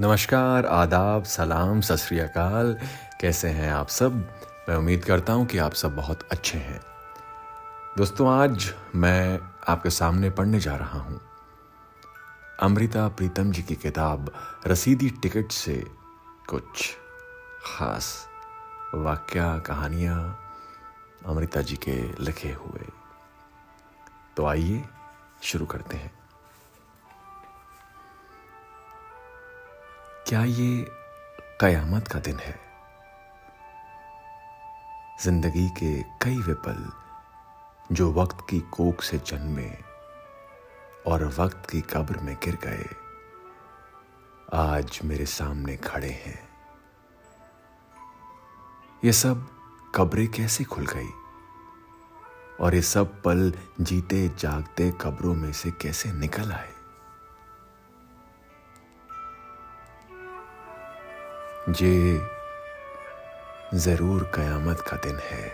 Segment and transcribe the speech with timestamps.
[0.00, 2.78] नमस्कार, आदाब, सलाम, सत अकाल।
[3.20, 4.12] कैसे हैं आप सब?
[4.68, 6.80] मैं उम्मीद करता हूँ कि आप सब बहुत अच्छे हैं।
[7.98, 11.20] दोस्तों, आज मैं आपके सामने पढ़ने जा रहा हूँ।
[12.60, 14.32] अमृता प्रीतम जी की किताब
[14.66, 15.86] रसीदी टिकट से
[16.48, 16.96] कुछ
[17.66, 18.26] खास
[18.94, 20.50] वाक्य, कहानियाँ
[21.26, 22.88] अमृता जी के लिखे हुए।
[24.36, 24.84] तो आइए
[25.42, 26.23] शुरू करते हैं।
[30.28, 30.86] क्या ये
[31.60, 32.60] कयामत का दिन है?
[35.24, 36.92] ज़िंदगी के कई विपल
[37.92, 39.78] जो वक्त की कोक से जन्मे
[41.06, 42.88] और वक्त की कब्र में गिर गए,
[44.54, 46.48] आज मेरे सामने खड़े हैं।
[49.04, 49.48] ये सब
[49.94, 51.10] कब्रें कैसे खुल गई?
[52.60, 56.73] और ये सब पल जीते जागते कब्रों में से कैसे निकल आए?
[61.68, 62.20] ये
[63.74, 65.52] ज़रूर कयामत का दिन है।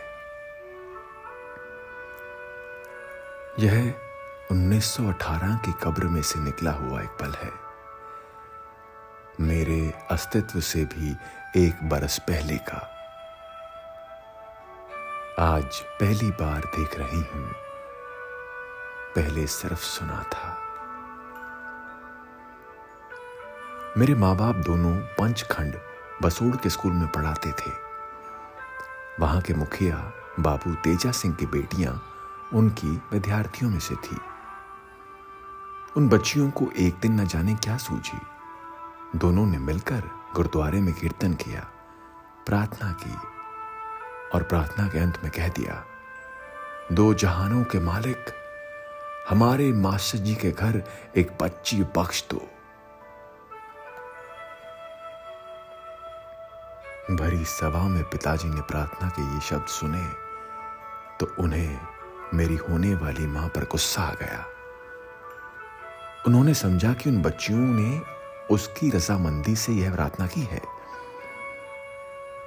[3.59, 3.95] यह
[4.53, 7.53] 1918 की कब्र में से निकला हुआ एक पल है।
[9.41, 11.17] मेरे अस्तित्व से भी
[11.67, 12.91] एक बरस पहले का।
[15.39, 17.53] आज पहली बार देख रही हूँ।
[19.17, 20.57] पहले सिर्फ़ सुना था।
[23.97, 25.90] मेरे माँ बाप दोनों पंचखंड
[26.23, 27.71] बसूड़ के स्कूल में पढ़ाते थे।
[29.21, 29.97] वहाँ के मुखिया
[30.41, 32.03] बाबू तेजा सिंह की बेटियाँ
[32.55, 34.19] उनकी विद्यार्थियों में से थी।
[35.97, 38.19] उन बच्चियों को एक दिन न जाने क्या सूझी।
[39.17, 40.03] दोनों ने मिलकर
[40.35, 41.61] गुरुद्वारे में कीर्तन किया,
[42.47, 43.15] प्रार्थना की
[44.35, 45.85] और प्रार्थना के अंत में कह दिया,
[46.93, 48.31] दो जहानों के मालिक,
[49.29, 50.83] हमारे मास्टर जी के घर
[51.17, 52.49] एक बच्ची बख्श दो।
[57.09, 60.03] भरी सभा में पिताजी ने प्रार्थना के ये शब्द सुने
[61.19, 61.79] तो उन्हें
[62.35, 64.45] मेरी होने वाली माँ पर गुस्सा आ गया।
[66.27, 68.01] उन्होंने समझा कि उन बच्चियों ने
[68.51, 70.61] उसकी रजामंदी से यह प्रार्थना की है,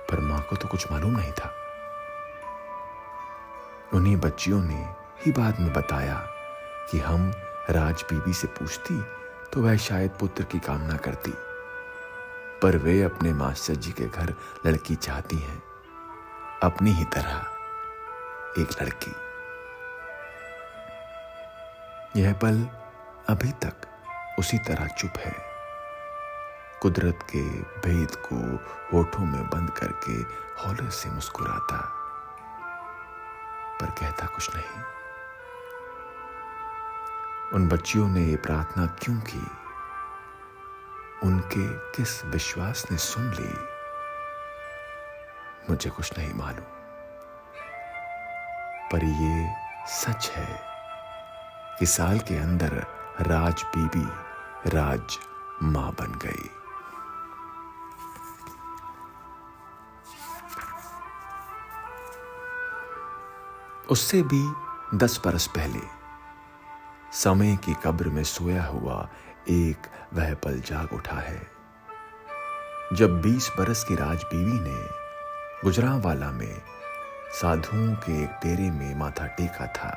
[0.09, 1.53] पर माँ को तो कुछ मालूम नहीं था।
[3.93, 4.85] उन्हीं बच्चियों ने
[5.25, 6.15] ही बाद में बताया
[6.91, 7.31] कि हम
[7.69, 9.01] राज बीबी से पूछती
[9.53, 11.33] तो वह शायद पुत्र की कामना करती।
[12.63, 14.33] पर वे अपने मास्टर जी के घर
[14.65, 15.63] लड़की चाहती हैं।
[16.63, 19.11] अपनी ही तरह एक लड़की।
[22.21, 22.67] यह पल
[23.29, 23.73] अभी तक
[24.39, 25.35] उसी तरह चुप है।
[26.81, 28.39] कुदरत के भेद को
[28.93, 30.13] होठों में बंद करके
[30.61, 31.77] हौले से मुस्कुराता,
[33.81, 34.83] पर कहता कुछ नहीं।
[37.53, 39.62] उन बच्चियों ने ये प्रार्थना क्यों की?
[41.23, 43.53] उनके किस विश्वास ने सुन ली?
[45.69, 46.65] मुझे कुछ नहीं मालूम।
[48.91, 49.53] पर ये
[49.87, 50.61] सच है
[51.79, 52.73] कि साल के अंदर
[53.21, 54.05] राज बीबी,
[54.69, 55.17] राज
[55.63, 56.49] माँ बन गई।
[63.89, 64.43] उससे भी
[64.97, 65.81] दस बरस पहले,
[67.11, 69.09] समय की कब्र में सोया हुआ
[69.49, 71.41] एक वह पल जाग उठा है।
[72.93, 74.87] जब बीस बरस की राज बीवी ने
[75.63, 76.61] गुजरावाला में
[77.41, 79.89] साधुओं के एक डेरे में माथा टेका था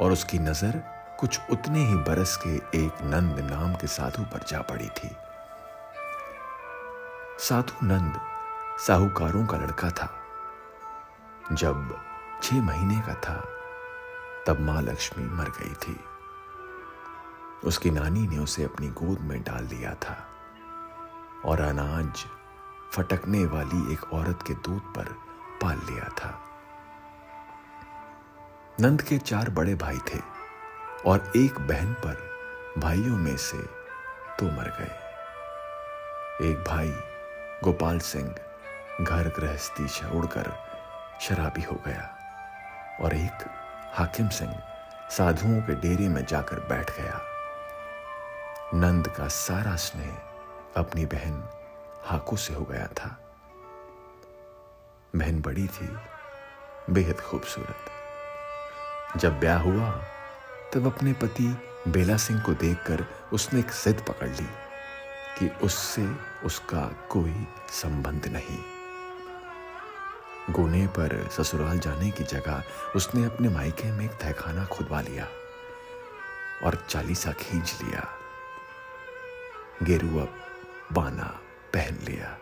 [0.00, 0.82] और उसकी नज़र
[1.20, 5.10] कुछ उतने ही बरस के एक नंद नाम के साधु पर जा पड़ी थी।
[7.38, 8.20] साधु नंद
[8.86, 10.10] साहूकारों का लड़का था।
[11.52, 11.96] जब
[12.42, 13.44] छह महीने का था,
[14.46, 16.00] तब माँ लक्ष्मी मर गई थी।
[17.64, 20.26] उसकी नानी ने उसे अपनी गोद में डाल दिया था।
[21.44, 22.24] और अनाज
[22.92, 25.04] फटकने वाली एक औरत के दूध पर
[25.62, 26.40] पाल लिया था।
[28.80, 30.20] नंद के चार बड़े भाई थे
[31.06, 32.30] और एक बहन पर
[32.78, 33.58] भाइयों में से
[34.40, 34.96] दो मर गए।
[36.50, 36.90] एक भाई
[37.64, 38.34] गोपाल सिंह
[39.00, 40.52] घर गृहस्थी छोड़कर
[41.20, 42.18] शराबी हो गया
[43.00, 43.46] और एक
[43.94, 44.62] हाकिम सिंह
[45.10, 47.20] साधुओं के डेरे में जाकर बैठ गया।
[48.74, 50.16] नंद का सारा स्नेह
[50.76, 51.48] अपनी बहन
[52.04, 53.34] हाकू से हो गया था।
[55.16, 55.96] बहन बड़ी थी,
[56.90, 57.76] बेहद खूबसूरत।
[59.16, 59.90] जब ब्याह हुआ,
[60.74, 61.58] तब अपने पति
[61.88, 64.48] बेला सिंह को देखकर उसने एक जिद पकड़ ली
[65.38, 68.58] कि उससे उसका कोई संबंध नहीं।
[70.50, 72.62] गोने पर ससुराल जाने की जगह
[72.96, 75.28] उसने अपने मायके में एक तहखाना खुदवा लिया
[76.64, 78.16] और चालीसा खींच लिया।
[79.82, 80.24] गेरुआ
[80.92, 81.40] बाना
[81.74, 82.38] पहन लिया।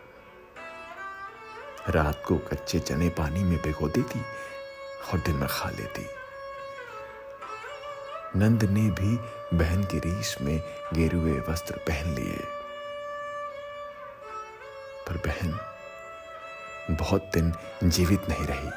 [1.89, 4.21] रात को कच्चे चने पानी में भिगो देती
[5.13, 6.05] और दिन में खा लेती।
[8.39, 9.15] नंद ने भी
[9.57, 10.63] बहन की रीस में
[10.93, 12.39] गेरुए वस्त्र पहन लिए।
[15.07, 15.59] पर बहन
[16.95, 17.53] बहुत दिन
[17.83, 18.69] जीवित नहीं रही।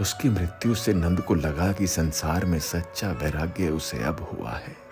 [0.00, 4.87] उसकी मृत्यु से नंद को लगा कि संसार में सच्चा वैराग्य उसे अब हुआ है।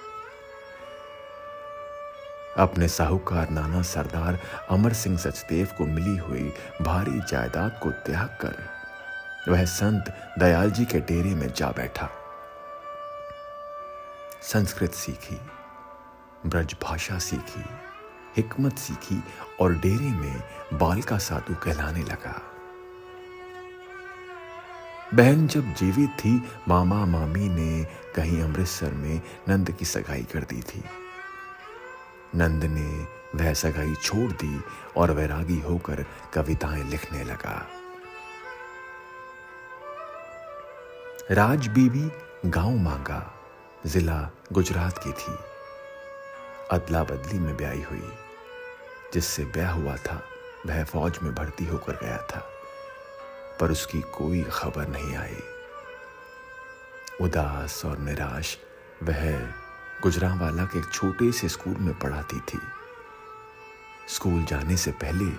[2.58, 4.38] अपने साहूकार नाना सरदार
[4.70, 8.76] अमर सिंह सचदेव को मिली हुई भारी जायदाद को त्याग कर
[9.48, 12.10] वह संत दयाल जी के डेरे में जा बैठा।
[14.42, 15.40] संस्कृत सीखी
[16.46, 17.64] ब्रज भाषा सीखी,
[18.36, 19.24] हिकमत सीखी
[19.60, 20.42] और डेरे में
[20.72, 22.42] बाल का साधु कहलाने लगा।
[25.14, 30.62] बहन जब जीवित थी, मामा मामी ने कहीं अमृतसर में नंद की सगाई कर दी
[30.62, 30.84] थी।
[32.34, 34.62] नंद ने वह सगाई छोड़ दी
[34.96, 37.66] और वैरागी होकर कविताएँ लिखने लगा।
[41.30, 42.12] राज बीबी
[42.50, 43.34] गाँव मांगा,
[43.86, 45.38] जिला गुजरात की थी।
[46.70, 48.12] अदला बदली में ब्याई हुई,
[49.14, 50.22] जिससे ब्याह हुआ था,
[50.66, 52.50] वह फौज में भर्ती होकर गया था।
[53.60, 55.42] पर उसकी कोई खबर नहीं आई।
[57.20, 58.58] उदास और निराश
[59.02, 59.52] वह
[60.02, 62.58] गुजरावाला के एक छोटे से स्कूल में पढ़ाती थी।
[64.08, 65.32] स्कूल जाने से पहले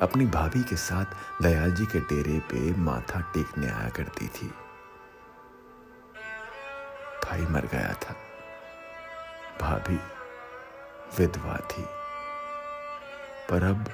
[0.00, 1.04] अपनी भाभी के साथ
[1.42, 4.46] दयाल जी के डेरे पे माथा टेकने आया करती थी।
[7.24, 8.14] भाई मर गया था।
[9.60, 10.00] भाभी
[11.18, 11.84] विधवा थी।
[13.50, 13.86] पर अब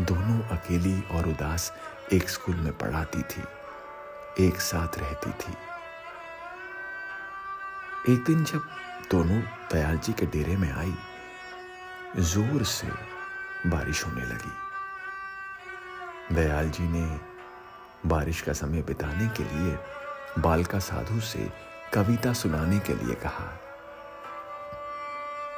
[0.00, 1.72] दोनों अकेली और उदास
[2.12, 3.44] एक स्कूल में पढ़ाती थी।
[4.46, 5.56] एक साथ रहती थी।
[8.14, 8.68] एक दिन जब
[9.10, 9.40] दोनों
[9.72, 10.94] दयाल जी के डेरे में आई।
[12.22, 12.88] ज़ोर से
[13.66, 14.54] बारिश होने लगी।
[16.34, 17.20] दयाल जी ने
[18.06, 19.78] बारिश का समय बिताने के लिए
[20.38, 21.48] बालका साधु से
[21.94, 23.46] कविता सुनाने के लिए कहा।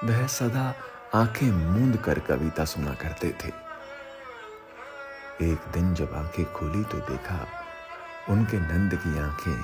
[0.04, 0.74] वह सदा
[1.14, 3.48] आँखें मूंद कर कविता सुना करते थे।
[5.52, 7.46] एक दिन जब आँखें खोली तो देखा
[8.28, 9.58] उनके नंद की आँखें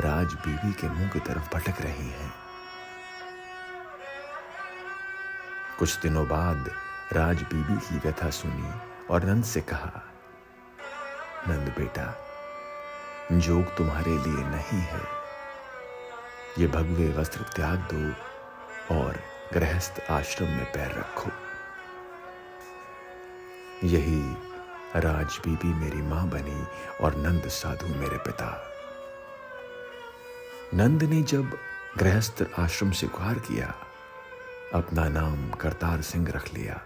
[0.00, 2.43] राज बीवी के मुँह की तरफ़ भटक रही हैं।
[5.78, 6.70] कुछ दिनों बाद
[7.12, 8.72] राज बीबी की व्यथा सुनी
[9.10, 10.02] और नंद से कहा,
[11.48, 12.14] नंद बेटा,
[13.32, 15.00] जोग तुम्हारे लिए नहीं है।
[16.58, 18.14] ये भगवे वस्त्र त्याग दो
[18.94, 19.18] और
[19.52, 21.30] गृहस्थ आश्रम में पैर रखो।
[23.86, 24.36] यही
[24.96, 26.66] राज बीबी मेरी माँ बनी
[27.00, 28.70] और नंद साधु मेरे पिता।
[30.74, 31.58] नंद ने जब
[31.98, 33.74] गृहस्थ आश्रम स्वीकार किया
[34.74, 36.80] अपना नाम करतार सिंह रख लिया।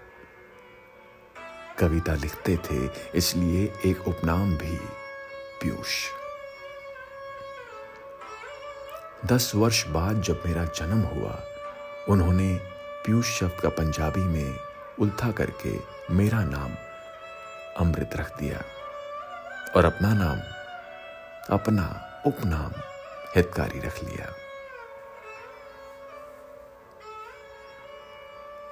[1.78, 4.76] कविता लिखते थे, इसलिए एक उपनाम भी,
[5.62, 5.94] पीयूष।
[9.26, 11.42] दस वर्ष बाद जब मेरा जन्म हुआ,
[12.08, 12.54] उन्होंने
[13.06, 14.58] पीयूष शब्द का पंजाबी में
[15.00, 15.78] उल्था करके
[16.14, 16.70] मेरा नाम
[17.78, 18.62] अमृत रख दिया
[19.76, 20.38] और अपना नाम,
[21.50, 21.86] अपना
[22.26, 22.72] उपनाम
[23.36, 24.47] हितकारी रख लिया।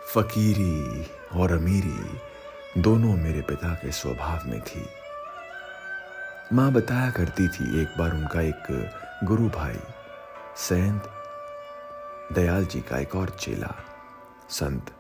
[0.06, 4.84] फकीरी और अमीरी दोनों मेरे पिता के स्वभाव में थी।
[6.52, 8.66] माँ बताया करती थी एक बार उनका एक
[9.24, 9.78] गुरु भाई,
[10.58, 11.10] सैंत
[12.32, 13.74] दयाल जी का एक और चेला,
[14.50, 14.94] संत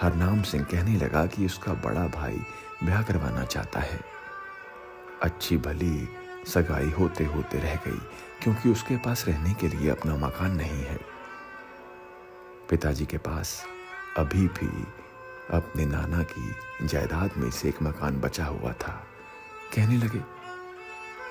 [0.00, 2.40] हरनाम सिंह कहने लगा कि उसका बड़ा भाई
[2.84, 4.00] ब्याह करवाना चाहता है।
[5.22, 6.08] अच्छी भली
[6.46, 8.00] सगाई होते होते रह गई,
[8.42, 10.98] क्योंकि उसके पास रहने के लिए अपना मकान नहीं है।
[12.70, 13.62] पिताजी के पास
[14.18, 14.86] अभी भी
[15.52, 18.92] अपने नाना की जायदाद में से एक मकान बचा हुआ था।
[19.74, 20.20] कहने लगे,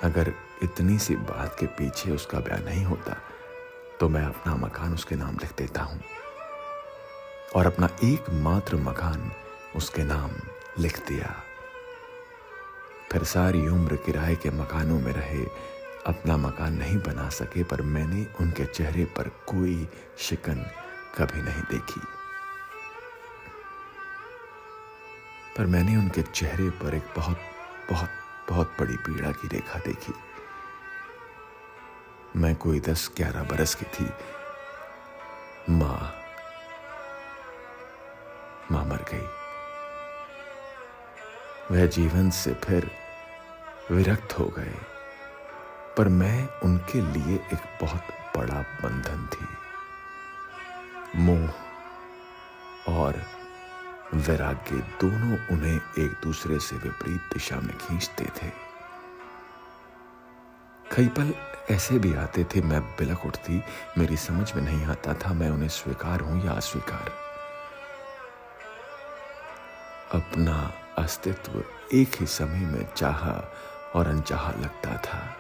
[0.03, 0.33] अगर
[0.63, 3.15] इतनी सी बात के पीछे उसका ब्याह नहीं होता
[3.99, 6.01] तो मैं अपना मकान उसके नाम लिख देता हूँ।
[7.55, 9.31] और अपना एकमात्र मकान
[9.75, 10.31] उसके नाम
[10.79, 11.33] लिख दिया।
[13.11, 15.43] फिर सारी उम्र किराए के मकानों में रहे,
[16.07, 20.65] अपना मकान नहीं बना सके, पर मैंने उनके चेहरे पर कोई शिकन
[21.17, 22.01] कभी नहीं देखी।
[25.57, 27.39] पर मैंने उनके चेहरे पर एक बहुत
[27.91, 28.09] बहुत
[28.49, 30.13] बहुत बड़ी पीड़ा की रेखा देखी।
[32.35, 34.09] मैं कोई दस ग्यारह बरस की थी।
[35.69, 36.15] माँ
[38.71, 39.27] माँ मर गई।
[41.75, 42.91] वह जीवन से फिर
[43.91, 44.73] विरक्त हो गए।
[45.97, 48.03] पर मैं उनके लिए एक बहुत
[48.37, 49.47] बड़ा बंधन थी।
[51.19, 51.49] मोह
[52.97, 53.38] और
[54.19, 58.49] वैराग्य दोनों उन्हें एक दूसरे से विपरीत दिशा में खींचते थे।
[60.95, 61.33] कई पल
[61.71, 63.63] ऐसे भी आते थे, मैं बिलक उठती,
[63.97, 67.11] मेरी समझ में नहीं आता था मैं उन्हें स्वीकार हूँ या अस्वीकार।
[70.13, 73.53] अपना अस्तित्व एक ही समय में चाहा
[73.95, 75.35] और अनचाहा लगता था।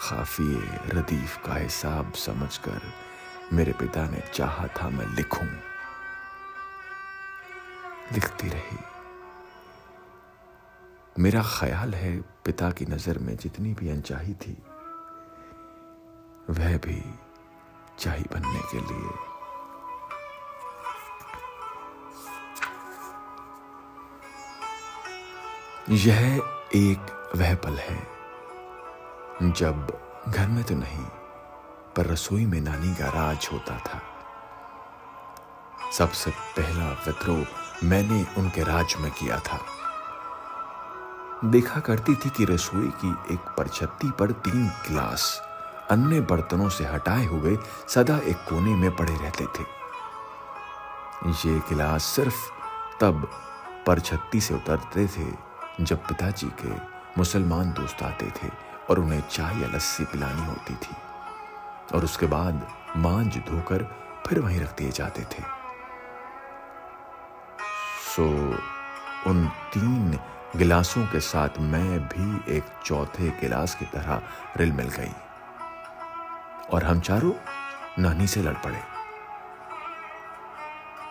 [0.00, 0.60] खाफिए
[0.94, 2.80] रदीफ का हिसाब समझकर
[3.52, 5.67] मेरे पिता ने चाहा था मैं लिखूं।
[8.12, 8.78] लिखती रही।
[11.18, 12.12] मेरा ख्याल है
[12.44, 14.56] पिता की नज़र में जितनी भी अनचाही थी,
[16.50, 17.02] वह भी
[17.98, 19.10] चाही बनने के लिए।
[25.98, 26.20] यह
[26.76, 28.00] एक वह पल है
[29.52, 29.76] जब
[30.28, 31.04] घर में तो नहीं,
[31.96, 34.00] पर रसोई में नानी का राज होता था।
[35.92, 37.44] सबसे पहला विद्रोह
[37.84, 39.58] मैंने उनके राज में किया था।
[41.44, 45.42] देखा करती थी कि रसोई की एक परछत्ती पर तीन गिलास
[45.90, 47.56] अन्य बर्तनों से हटाए हुए
[47.88, 49.62] सदा एक कोने में पड़े रहते थे।
[51.28, 52.48] ये गिलास सिर्फ़
[53.00, 53.28] तब
[53.86, 55.26] परछत्ती से उतरते थे
[55.84, 56.74] जब पिताजी के
[57.18, 58.50] मुसलमान दोस्त आते थे
[58.90, 60.96] और उन्हें चाय या लस्सी पिलानी होती थी
[61.94, 62.66] और उसके बाद
[62.96, 63.84] मांझ धोकर
[64.26, 65.57] फिर वहीं रख दिए जाते थे।
[68.16, 68.24] सो
[69.26, 70.18] उन तीन
[70.56, 74.22] गिलासों के साथ मैं भी एक चौथे गिलास की तरह
[74.56, 75.12] रिल मिल गई।
[76.72, 77.32] और हम चारों
[78.02, 78.80] नानी से लड़ पड़े।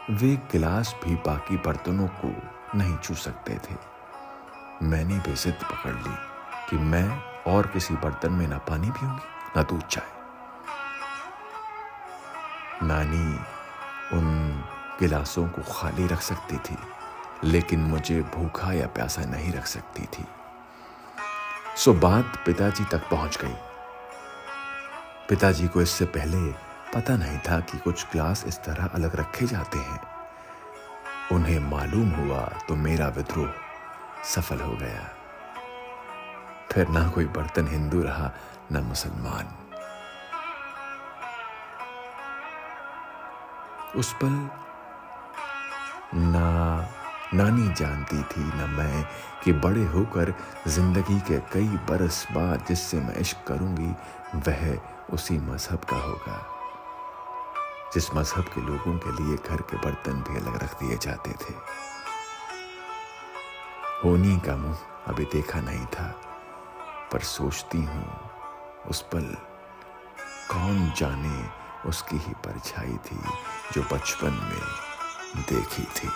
[0.10, 2.34] वे गिलास भी बाकी बर्तनों को
[2.78, 3.76] नहीं छू सकते थे।
[4.84, 6.16] मैंने भी जिद पकड़ ली
[6.70, 9.22] कि मैं और किसी बर्तन में ना पानी पीऊँगी,
[9.58, 10.08] ना दूध चाय।
[12.84, 13.57] नानी
[15.00, 16.78] गिलासों को खाली रख सकती थी,
[17.44, 20.26] लेकिन मुझे भूखा या प्यासा नहीं रख सकती थी।
[21.78, 23.56] सो बात पिताजी तक पहुँच गई।
[25.30, 26.52] पिताजी को इससे पहले
[26.94, 30.02] पता नहीं था कि कुछ ग्लास इस तरह अलग रखे जाते हैं।
[31.32, 33.54] उन्हें मालूम हुआ तो मेरा विद्रोह
[34.26, 35.10] सफल हो गया।
[36.72, 38.32] फिर ना कोई बर्तन हिंदू रहा,
[38.72, 39.48] ना मुसलमान।
[43.96, 44.50] उस पल
[46.16, 46.90] ना,
[47.34, 49.04] नानी जानती थी न मैं
[49.44, 50.34] कि बड़े होकर
[50.68, 53.90] ज़िंदगी के कई बरस बाद जिससे मैं इश्क करूँगी,
[54.48, 54.80] वह
[55.14, 56.38] उसी मज़हब का होगा।
[57.94, 61.54] जिस मज़हब के लोगों के लिए घर के बर्तन भी अलग रख दिए जाते थे।
[64.04, 66.08] होनी का मुँह अभी देखा नहीं था,
[67.12, 68.08] पर सोचती हूँ
[68.90, 69.36] उस पल
[70.52, 71.46] कौन जाने
[71.90, 73.20] उसकी ही परछाई थी
[73.74, 74.87] जो बचपन में
[75.36, 76.10] देखी थी।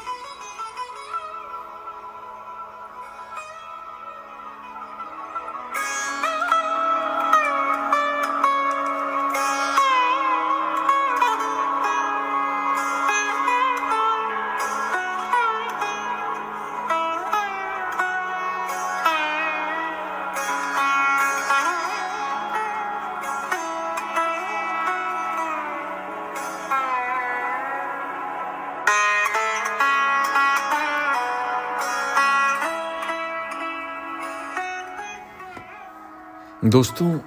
[36.65, 37.19] दोस्तों,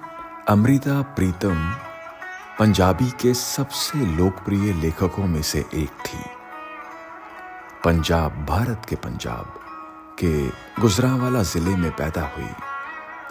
[0.47, 1.73] अमृता प्रीतम
[2.59, 6.19] पंजाबी के सबसे लोकप्रिय लेखकों में से एक थी।
[7.83, 9.59] पंजाब, भारत के पंजाब
[10.19, 10.47] के
[10.81, 12.49] गुजरावाला ज़िले में पैदा हुई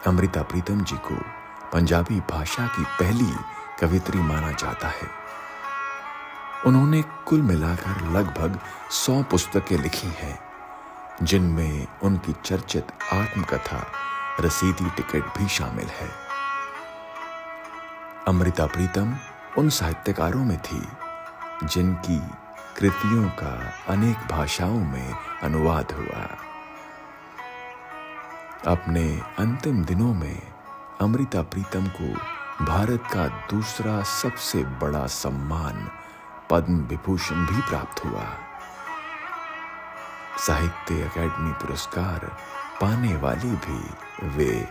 [0.06, 1.16] अमृता प्रीतम जी को
[1.72, 3.32] पंजाबी भाषा की पहली
[3.80, 5.08] कवित्री माना जाता है।
[6.66, 10.38] उन्होंने कुल मिलाकर लगभग सौ पुस्तकें लिखी हैं,
[11.22, 13.86] जिनमें उनकी चर्चित आत्मकथा
[14.40, 16.08] रसीदी टिकट भी शामिल है।
[18.28, 19.16] अमृता प्रीतम
[19.58, 20.88] उन साहित्यकारों में थी,
[21.64, 22.18] जिनकी
[22.78, 26.22] कृतियों का अनेक भाषाओं में अनुवाद हुआ।
[28.72, 30.52] अपने अंतिम दिनों में
[31.00, 32.14] अमृता प्रीतम को
[32.64, 35.90] भारत का दूसरा सबसे बड़ा सम्मान,
[36.50, 38.26] पद्म विभूषण भी प्राप्त हुआ।
[40.38, 42.36] साहित्य अकादमी पुरस्कार
[42.80, 43.94] पाने वाली भी
[44.26, 44.68] वे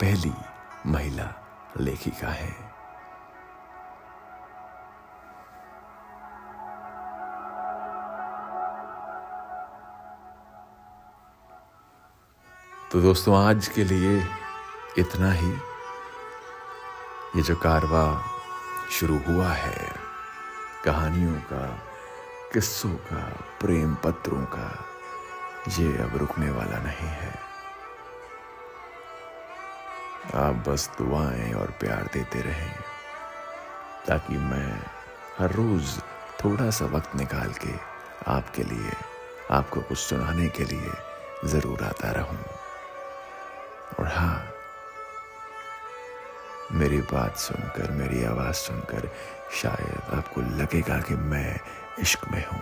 [0.00, 0.34] पहली
[0.86, 1.34] महिला
[1.80, 2.68] लेखिका है।
[12.92, 14.26] तो दोस्तों, आज के लिए
[14.98, 15.52] इतना ही।
[17.36, 18.22] ये जो कारवा
[18.90, 19.92] शुरू हुआ है,
[20.84, 21.78] कहानियों का,
[22.52, 23.24] किस्सों का,
[23.60, 24.87] प्रेम पत्रों का
[25.68, 27.32] ये अब रुकने वाला नहीं है।
[30.34, 32.72] आप बस दुआएँ और प्यार देते रहें,
[34.06, 34.80] ताकि मैं
[35.38, 35.98] हर रोज
[36.44, 37.74] थोड़ा सा वक्त निकाल के
[38.30, 38.92] आपके लिए,
[39.50, 40.92] आपको कुछ सुनाने के लिए
[41.48, 42.38] ज़रूर आता रहूँ।
[43.98, 44.52] और हाँ
[46.72, 49.10] मेरी बात सुनकर, मेरी आवाज़ सुनकर
[49.62, 51.60] शायद आपको लगेगा कि मैं
[52.00, 52.60] इश्क में हूँ।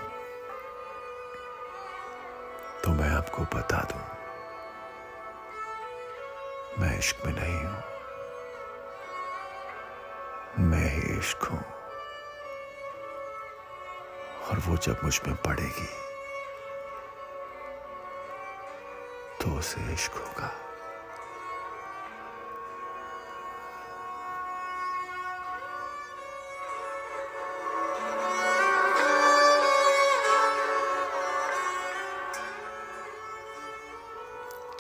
[2.87, 4.00] तो मैं आपको बता दूँ,
[6.78, 7.81] मैं इश्क में नहीं हूँ।
[10.69, 11.62] मैं ही इश्क हूँ।
[14.47, 15.90] और वो जब मुझमें पड़ेगी
[19.40, 20.50] तो उसे इश्क होगा।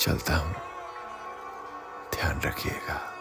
[0.06, 0.52] चलता हूँ।
[2.14, 3.15] ध्यान रखिएगा।